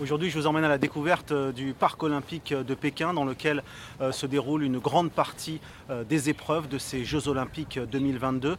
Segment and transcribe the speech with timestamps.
[0.00, 3.62] Aujourd'hui, je vous emmène à la découverte euh, du parc olympique de Pékin dans lequel
[4.00, 8.56] euh, se déroule une grande partie euh, des épreuves de ces Jeux olympiques 2022.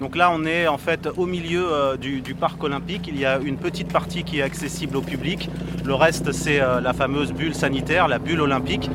[0.00, 3.06] Donc là, on est en fait au milieu du, parc olympique.
[3.06, 5.50] Il y a une petite partie qui est accessible au public.
[5.84, 8.90] Le reste, c'est la fameuse bulle sanitaire, la bulle olympique.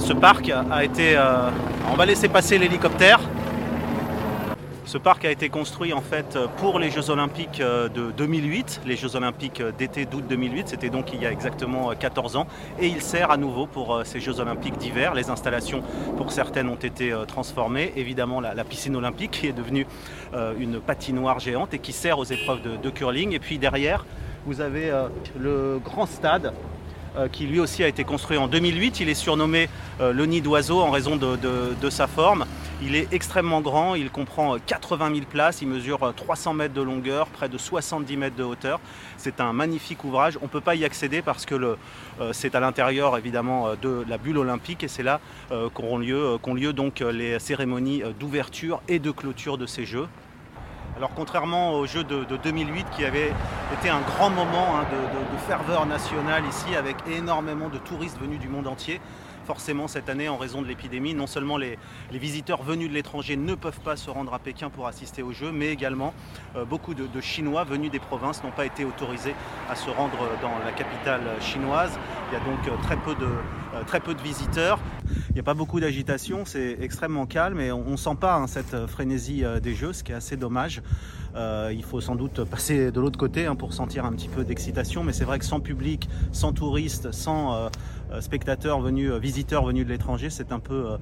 [0.00, 1.16] ce parc a été...
[1.88, 3.20] on va laisser passer l'hélicoptère.
[4.88, 8.96] Ce parc a été construit en fait pour les Jeux Olympiques euh, de 2008, les
[8.96, 12.46] Jeux Olympiques d'été d'août 2008, c'était donc il y a exactement 14 euh, ans,
[12.80, 15.12] et il sert à nouveau pour euh, ces Jeux Olympiques d'hiver.
[15.12, 15.82] Les installations
[16.16, 19.86] pour certaines ont été transformées, évidemment la, piscine olympique qui est devenue
[20.58, 23.34] une patinoire géante et qui sert aux épreuves de, curling.
[23.34, 24.06] Et puis derrière,
[24.46, 24.90] vous avez
[25.38, 26.54] le grand stade
[27.32, 29.00] qui lui aussi a été construit en 2008.
[29.00, 29.68] Il est surnommé
[30.00, 32.44] le nid d'oiseau en raison de sa forme.
[32.80, 37.26] Il est extrêmement grand, il comprend 80 000 places, il mesure 300 mètres de longueur,
[37.26, 38.78] près de 70 mètres de hauteur.
[39.16, 40.38] C'est un magnifique ouvrage.
[40.42, 41.76] On ne peut pas y accéder parce que euh,
[42.32, 46.38] c'est à l'intérieur évidemment euh, de la bulle olympique et c'est là euh, qu'auront lieu,
[46.54, 50.06] lieu donc les cérémonies d'ouverture et de clôture de ces Jeux.
[50.96, 53.32] Alors contrairement aux Jeux de, 2008 qui avait
[53.78, 58.48] été un grand moment hein, de, ferveur nationale ici avec énormément de touristes venus du
[58.48, 59.00] monde entier,
[59.46, 61.78] forcément cette année en raison de l'épidémie, non seulement les,
[62.10, 65.52] visiteurs venus de l'étranger ne peuvent pas se rendre à Pékin pour assister aux Jeux,
[65.52, 66.12] mais également
[66.56, 69.34] euh, beaucoup de, Chinois venus des provinces n'ont pas été autorisés
[69.70, 71.98] à se rendre dans la capitale chinoise.
[72.30, 74.80] Il y a donc euh, très peu de, euh, très peu de visiteurs.
[75.30, 78.46] Il n'y a pas beaucoup d'agitation, c'est extrêmement calme et on ne sent pas hein,
[78.46, 80.82] cette frénésie des Jeux, ce qui est assez dommage.
[81.36, 85.04] il faut sans doute passer de l'autre côté hein, pour sentir un petit peu d'excitation,
[85.04, 87.70] mais c'est vrai que sans public, sans touristes, sans
[88.20, 90.96] spectateurs venus, visiteurs venus de l'étranger, c'est un peu,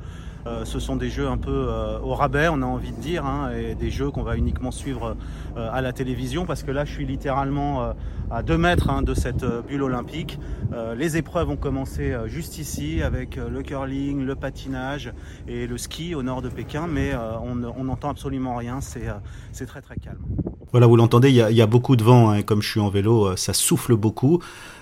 [0.65, 1.69] ce sont des jeux un peu
[2.03, 5.17] au rabais, on a envie de dire, hein, et des jeux qu'on va uniquement suivre
[5.57, 7.95] à la télévision, parce que là, je suis littéralement
[8.31, 10.39] à 2 mètres hein, de cette bulle olympique.
[10.97, 15.13] les épreuves ont commencé juste ici avec le curling, le patinage
[15.47, 19.97] et le ski au nord de Pékin, mais on n'entend absolument rien, c'est très très
[19.97, 20.25] calme.
[20.73, 23.37] Voilà, vous l'entendez, il y, a beaucoup de vent, hein, comme je suis en vélo,
[23.37, 24.41] ça souffle beaucoup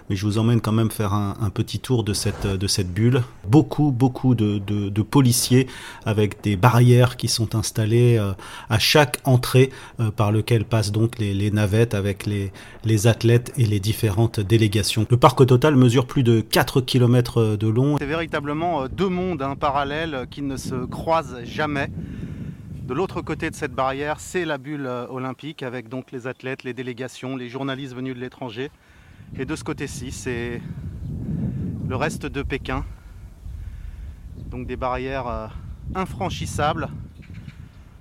[0.09, 2.47] mais je vous emmène quand même faire un, petit tour de cette,
[2.93, 3.22] bulle.
[3.47, 5.67] Beaucoup, beaucoup de, policiers
[6.05, 8.33] avec des barrières qui sont installées euh,
[8.69, 13.81] à chaque entrée euh, par lequel passent donc les, navettes avec les, athlètes et les
[13.81, 15.06] différentes délégations.
[15.11, 17.97] Le parc total mesure plus de 4 km de long.
[17.99, 21.91] C'est véritablement euh, deux mondes hein, parallèles qui ne se croisent jamais.
[22.84, 26.75] De l'autre côté de cette barrière, c'est la bulle olympique avec donc les athlètes, les
[26.75, 28.71] délégations, les journalistes venus de l'étranger.
[29.39, 30.61] Et de ce côté-ci, c'est
[31.89, 32.84] le reste de Pékin.
[34.50, 35.47] Donc des barrières euh,
[35.94, 36.91] infranchissables.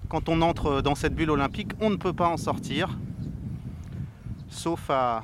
[0.10, 3.00] Quand on entre dans cette bulle olympique, on ne peut pas en sortir,
[4.50, 5.24] sauf à,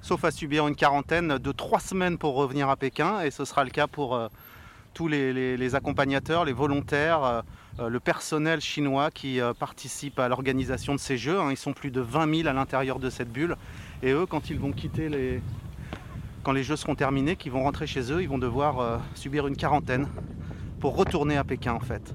[0.00, 3.20] sauf à subir une quarantaine de trois semaines pour revenir à Pékin.
[3.20, 4.28] Et ce sera le cas pour euh,
[4.94, 7.42] tous les, accompagnateurs, les volontaires,
[7.80, 11.38] euh, le personnel chinois qui participe à l'organisation de ces Jeux.
[11.38, 11.50] Hein.
[11.50, 13.56] Ils sont plus de 20 000 à l'intérieur de cette bulle.
[14.02, 15.42] Et eux, quand les.
[16.44, 19.46] Quand les jeux seront terminés, qu'ils vont rentrer chez eux, ils vont devoir euh, subir
[19.46, 20.06] une quarantaine
[20.78, 22.14] pour retourner à Pékin en fait.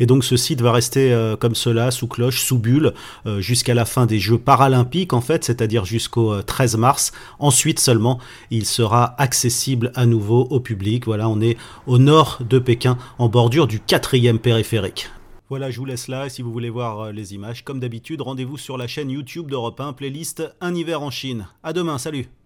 [0.00, 2.94] Et donc ce site va rester euh, comme cela, sous cloche, sous bulle,
[3.26, 7.12] euh, jusqu'à la fin des Jeux paralympiques en fait, c'est-à-dire jusqu'au 13 mars.
[7.38, 8.18] Ensuite seulement,
[8.50, 11.06] il sera accessible à nouveau au public.
[11.06, 11.56] Voilà, on est
[11.86, 15.10] au nord de Pékin, en bordure du quatrième périphérique.
[15.50, 16.28] Voilà, je vous laisse là.
[16.28, 19.78] Si vous voulez voir euh, les images, comme d'habitude, rendez-vous sur la chaîne YouTube d'Europe
[19.78, 21.46] 1, playlist Un hiver en Chine.
[21.62, 22.28] À demain, salut